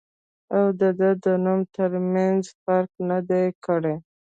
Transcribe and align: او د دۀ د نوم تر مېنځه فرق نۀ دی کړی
او 0.55 0.65
د 0.79 0.81
دۀ 0.99 1.11
د 1.23 1.25
نوم 1.43 1.59
تر 1.75 1.91
مېنځه 2.13 2.51
فرق 2.63 2.91
نۀ 3.07 3.17
دی 3.29 3.45
کړی 3.65 3.95